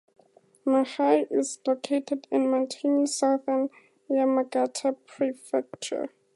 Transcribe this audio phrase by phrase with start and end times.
[0.65, 3.69] Nagai is located in mountainous southern
[4.09, 6.09] Yamagata Prefecture.